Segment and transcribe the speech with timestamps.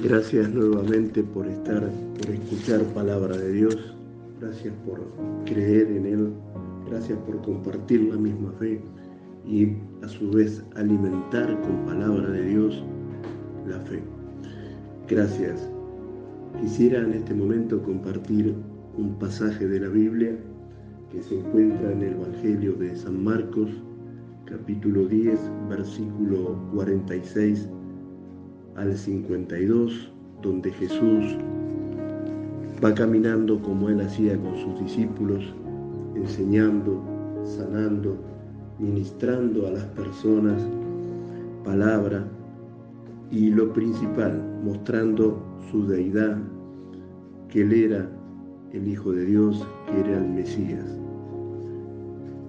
[0.00, 1.86] Gracias nuevamente por estar,
[2.18, 3.94] por escuchar palabra de Dios.
[4.40, 5.02] Gracias por
[5.44, 6.32] creer en Él.
[6.88, 8.80] Gracias por compartir la misma fe
[9.46, 12.82] y a su vez alimentar con palabra de Dios
[13.68, 14.02] la fe.
[15.08, 15.68] Gracias.
[16.58, 18.54] Quisiera en este momento compartir
[18.96, 20.34] un pasaje de la Biblia
[21.10, 23.70] que se encuentra en el Evangelio de San Marcos,
[24.46, 25.38] capítulo 10,
[25.68, 27.68] versículo 46
[28.76, 30.12] al 52,
[30.42, 31.36] donde Jesús
[32.84, 35.54] va caminando como él hacía con sus discípulos,
[36.16, 37.00] enseñando,
[37.44, 38.16] sanando,
[38.78, 40.60] ministrando a las personas
[41.64, 42.24] palabra
[43.30, 46.38] y lo principal, mostrando su deidad,
[47.48, 48.08] que él era
[48.72, 50.98] el Hijo de Dios, que era el Mesías.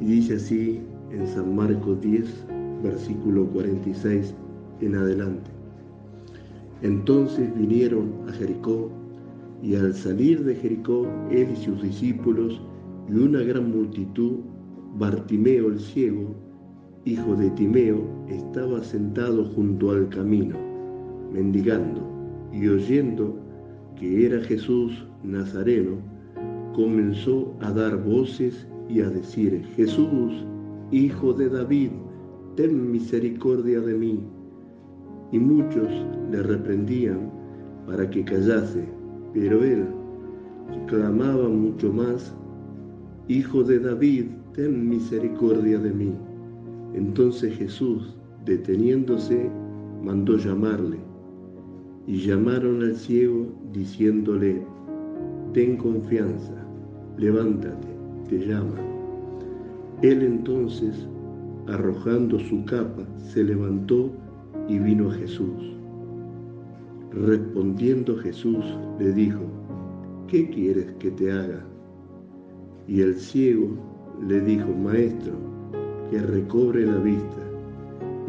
[0.00, 0.80] Y dice así
[1.10, 2.46] en San Marcos 10,
[2.82, 4.34] versículo 46
[4.80, 5.51] en adelante.
[6.82, 8.90] Entonces vinieron a Jericó,
[9.62, 12.60] y al salir de Jericó, él y sus discípulos
[13.08, 14.40] y una gran multitud,
[14.98, 16.34] Bartimeo el ciego,
[17.04, 20.56] hijo de Timeo, estaba sentado junto al camino,
[21.32, 22.00] mendigando,
[22.52, 23.38] y oyendo
[23.98, 25.98] que era Jesús Nazareno,
[26.74, 30.44] comenzó a dar voces y a decir, Jesús,
[30.90, 31.90] hijo de David,
[32.56, 34.20] ten misericordia de mí
[35.32, 35.88] y muchos
[36.30, 37.30] le reprendían
[37.86, 38.86] para que callase,
[39.32, 39.86] pero él
[40.86, 42.34] clamaba mucho más,
[43.28, 46.12] Hijo de David, ten misericordia de mí.
[46.92, 49.48] Entonces Jesús, deteniéndose,
[50.02, 50.98] mandó llamarle,
[52.06, 54.66] y llamaron al ciego diciéndole,
[55.52, 56.66] ten confianza,
[57.16, 57.88] levántate,
[58.28, 58.74] te llama.
[60.02, 61.06] Él entonces,
[61.68, 64.10] arrojando su capa, se levantó
[64.68, 65.76] y vino a Jesús.
[67.12, 68.64] Respondiendo Jesús
[68.98, 69.40] le dijo,
[70.28, 71.64] ¿qué quieres que te haga?
[72.88, 73.68] Y el ciego
[74.26, 75.34] le dijo, Maestro,
[76.10, 77.42] que recobre la vista.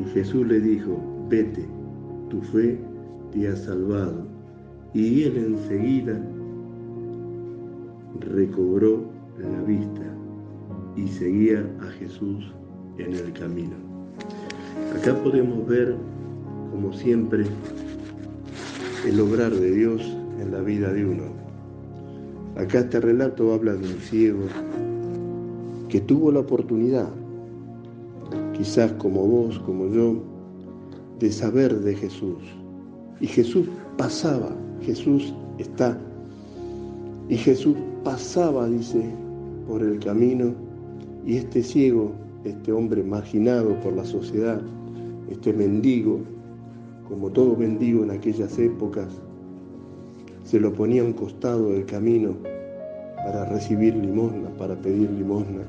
[0.00, 0.98] Y Jesús le dijo,
[1.28, 1.66] vete,
[2.28, 2.78] tu fe
[3.32, 4.26] te ha salvado.
[4.94, 6.20] Y él enseguida
[8.20, 9.04] recobró
[9.38, 10.02] la vista
[10.96, 12.52] y seguía a Jesús
[12.98, 13.74] en el camino.
[14.94, 15.96] Acá podemos ver
[16.72, 17.44] como siempre,
[19.06, 20.02] el obrar de Dios
[20.40, 21.24] en la vida de uno.
[22.56, 24.40] Acá este relato habla de un ciego
[25.90, 27.10] que tuvo la oportunidad,
[28.56, 30.22] quizás como vos, como yo,
[31.18, 32.38] de saber de Jesús.
[33.20, 33.68] Y Jesús
[33.98, 35.98] pasaba, Jesús está.
[37.28, 39.04] Y Jesús pasaba, dice,
[39.68, 40.54] por el camino
[41.26, 42.12] y este ciego,
[42.44, 44.60] este hombre marginado por la sociedad,
[45.30, 46.20] este mendigo,
[47.08, 49.08] como todo mendigo en aquellas épocas,
[50.44, 52.34] se lo ponía a un costado del camino
[53.24, 55.62] para recibir limosna, para pedir limosna.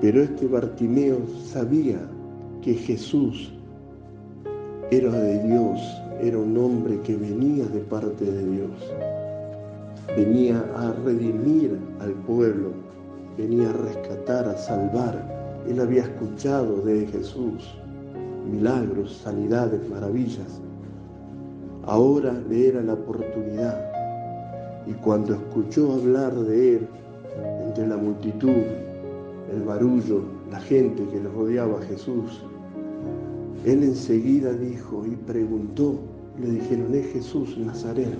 [0.00, 1.98] Pero este Bartimeo sabía
[2.62, 3.52] que Jesús
[4.90, 5.80] era de Dios,
[6.22, 8.70] era un hombre que venía de parte de Dios,
[10.16, 12.70] venía a redimir al pueblo,
[13.36, 15.36] venía a rescatar, a salvar.
[15.68, 17.76] Él había escuchado de Jesús
[18.48, 20.60] milagros, sanidades, maravillas.
[21.84, 23.78] Ahora le era la oportunidad.
[24.86, 26.88] Y cuando escuchó hablar de él
[27.66, 28.62] entre la multitud,
[29.52, 32.42] el barullo, la gente que le rodeaba a Jesús,
[33.64, 35.98] él enseguida dijo y preguntó,
[36.40, 38.16] le dijeron, es Jesús Nazareno.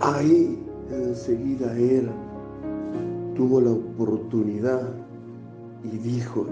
[0.00, 0.58] Ahí
[0.90, 2.08] enseguida él
[3.36, 4.82] tuvo la oportunidad
[5.84, 6.46] y dijo,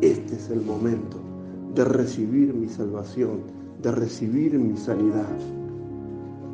[0.00, 1.31] este es el momento
[1.74, 3.40] de recibir mi salvación,
[3.82, 5.38] de recibir mi sanidad.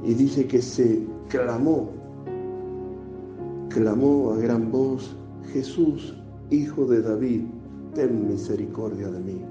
[0.05, 1.91] Y dice que se clamó,
[3.69, 5.17] clamó a gran voz,
[5.53, 6.17] Jesús,
[6.51, 7.43] hijo de David,
[7.95, 9.45] ten misericordia de mí.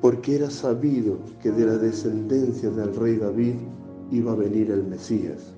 [0.00, 3.54] Porque era sabido que de la descendencia del rey David
[4.10, 5.54] iba a venir el Mesías.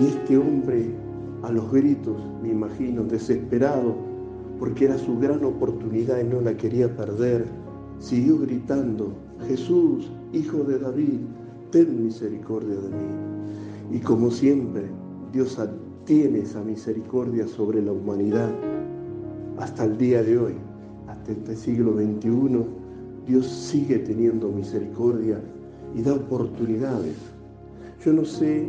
[0.00, 0.90] Y este hombre,
[1.42, 3.96] a los gritos, me imagino, desesperado,
[4.58, 7.46] porque era su gran oportunidad y no la quería perder,
[8.00, 9.12] siguió gritando,
[9.46, 11.20] Jesús, hijo de David,
[11.70, 13.96] ten misericordia de mí.
[13.96, 14.86] Y como siempre,
[15.32, 15.58] Dios
[16.04, 18.50] tiene esa misericordia sobre la humanidad.
[19.58, 20.54] Hasta el día de hoy,
[21.06, 22.64] hasta este siglo XXI,
[23.26, 25.40] Dios sigue teniendo misericordia
[25.94, 27.16] y da oportunidades.
[28.04, 28.66] Yo no sé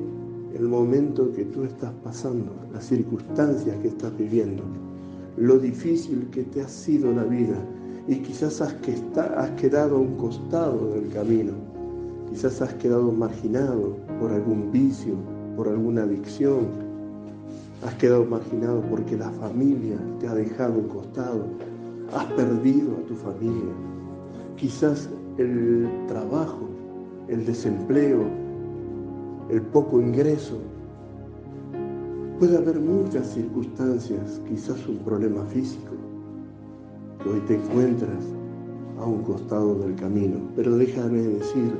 [0.53, 4.63] el momento que tú estás pasando, las circunstancias que estás viviendo,
[5.37, 7.57] lo difícil que te ha sido la vida,
[8.07, 11.53] y quizás has, que has quedado a un costado del camino.
[12.29, 15.15] Quizás has quedado marginado por algún vicio,
[15.55, 16.67] por alguna adicción.
[17.85, 21.45] Has quedado marginado porque la familia te ha dejado un costado.
[22.13, 23.73] Has perdido a tu familia.
[24.55, 26.67] Quizás el trabajo,
[27.27, 28.25] el desempleo,
[29.49, 30.59] el poco ingreso.
[32.39, 35.90] Puede haber muchas circunstancias, quizás un problema físico,
[37.29, 38.23] hoy te encuentras
[38.99, 40.37] a un costado del camino.
[40.55, 41.71] Pero déjame decir,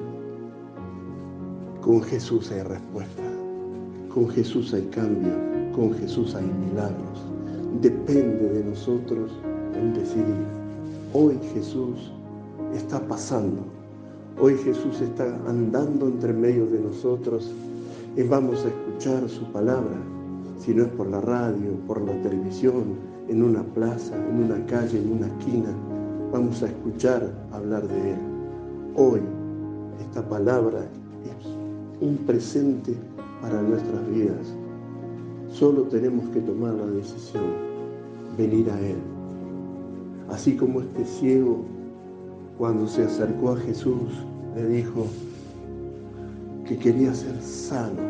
[1.81, 3.23] con Jesús hay respuesta,
[4.13, 5.33] con Jesús hay cambio,
[5.73, 7.25] con Jesús hay milagros.
[7.81, 9.31] Depende de nosotros
[9.75, 10.45] en decidir.
[11.13, 12.11] Hoy Jesús
[12.73, 13.63] está pasando.
[14.39, 17.51] Hoy Jesús está andando entre medio de nosotros
[18.15, 19.97] y vamos a escuchar su palabra,
[20.59, 25.00] si no es por la radio, por la televisión, en una plaza, en una calle,
[25.00, 25.69] en una esquina,
[26.31, 28.18] vamos a escuchar hablar de Él.
[28.95, 29.21] Hoy
[30.00, 30.79] esta palabra
[31.25, 31.47] es
[32.01, 32.95] un presente
[33.41, 34.53] para nuestras vidas.
[35.50, 37.44] Solo tenemos que tomar la decisión,
[38.38, 38.97] venir a Él.
[40.29, 41.65] Así como este ciego
[42.57, 44.24] cuando se acercó a Jesús,
[44.56, 45.07] le dijo
[46.67, 48.01] que quería ser sano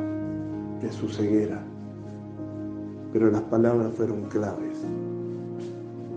[0.82, 1.64] de su ceguera.
[3.14, 4.78] Pero las palabras fueron claves,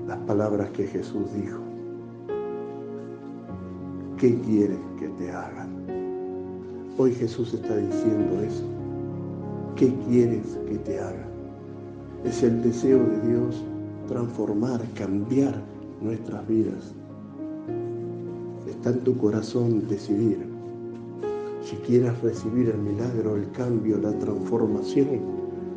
[0.07, 1.59] las palabras que Jesús dijo.
[4.17, 5.85] ¿Qué quieres que te hagan?
[6.97, 8.65] Hoy Jesús está diciendo eso.
[9.77, 11.29] ¿Qué quieres que te hagan?
[12.25, 13.63] Es el deseo de Dios
[14.09, 15.61] transformar, cambiar
[16.01, 16.95] nuestras vidas
[18.85, 20.39] está en tu corazón decidir
[21.63, 25.34] si quieres recibir el milagro, el cambio, la transformación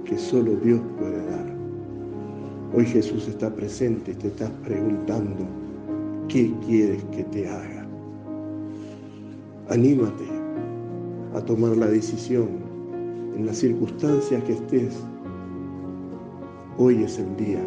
[0.07, 1.45] que solo Dios puede dar.
[2.73, 5.45] Hoy Jesús está presente, te estás preguntando,
[6.29, 7.85] ¿qué quieres que te haga?
[9.69, 10.23] Anímate
[11.35, 12.47] a tomar la decisión
[13.35, 14.95] en las circunstancias que estés.
[16.77, 17.61] Hoy es el día.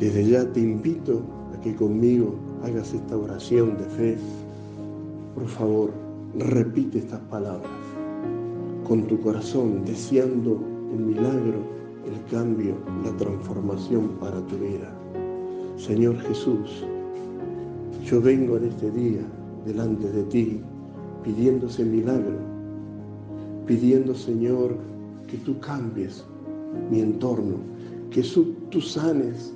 [0.00, 1.22] Desde ya te invito
[1.62, 4.18] que conmigo hagas esta oración de fe,
[5.34, 5.90] por favor,
[6.36, 7.83] repite estas palabras
[8.84, 10.60] con tu corazón, deseando
[10.92, 11.62] el milagro,
[12.06, 14.94] el cambio, la transformación para tu vida.
[15.76, 16.84] Señor Jesús,
[18.04, 19.22] yo vengo en este día
[19.64, 20.60] delante de ti
[21.22, 22.38] pidiendo ese milagro,
[23.66, 24.76] pidiendo, Señor,
[25.26, 26.22] que tú cambies
[26.90, 27.56] mi entorno,
[28.10, 28.22] que
[28.70, 29.54] tú sanes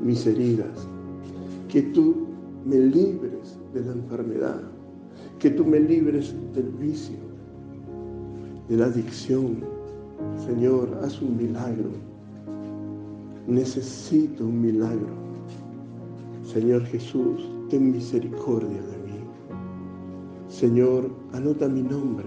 [0.00, 0.86] mis heridas,
[1.68, 2.28] que tú
[2.64, 4.62] me libres de la enfermedad,
[5.40, 7.31] que tú me libres del vicio,
[8.72, 9.58] de la adicción.
[10.46, 11.90] Señor, haz un milagro.
[13.46, 15.12] Necesito un milagro.
[16.42, 19.20] Señor Jesús, ten misericordia de mí.
[20.48, 22.24] Señor, anota mi nombre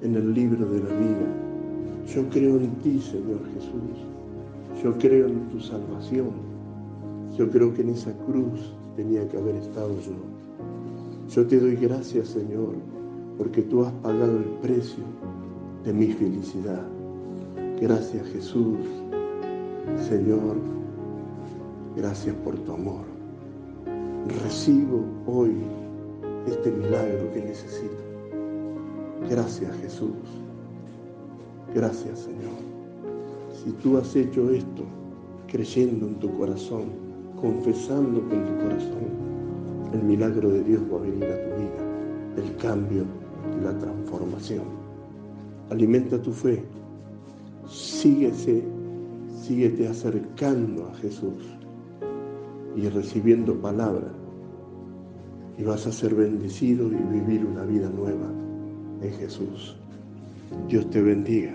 [0.00, 1.28] en el libro de la vida.
[2.06, 3.98] Yo creo en ti, Señor Jesús.
[4.82, 6.30] Yo creo en tu salvación.
[7.36, 10.16] Yo creo que en esa cruz tenía que haber estado yo.
[11.28, 12.76] Yo te doy gracias, Señor,
[13.36, 15.04] porque tú has pagado el precio
[15.86, 16.82] de mi felicidad.
[17.80, 18.76] Gracias, Jesús.
[20.08, 20.56] Señor,
[21.96, 23.02] gracias por tu amor.
[24.42, 25.54] Recibo hoy
[26.48, 27.94] este milagro que necesito.
[29.30, 30.16] Gracias, Jesús.
[31.72, 32.58] Gracias, Señor.
[33.52, 34.82] Si tú has hecho esto
[35.46, 36.86] creyendo en tu corazón,
[37.40, 39.06] confesando con tu corazón,
[39.92, 43.04] el milagro de Dios va a venir a tu vida, el cambio
[43.62, 44.85] la transformación.
[45.70, 46.62] Alimenta tu fe,
[47.68, 48.62] síguese,
[49.42, 51.44] síguete acercando a Jesús
[52.76, 54.08] y recibiendo palabra
[55.58, 58.30] y vas a ser bendecido y vivir una vida nueva
[59.02, 59.76] en Jesús.
[60.68, 61.54] Dios te bendiga.